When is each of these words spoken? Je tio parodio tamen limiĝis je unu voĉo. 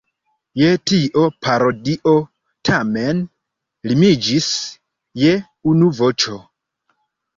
Je 0.59 0.69
tio 0.91 1.25
parodio 1.47 2.13
tamen 2.69 3.21
limiĝis 3.91 4.49
je 5.25 5.37
unu 5.75 5.93
voĉo. 6.03 6.41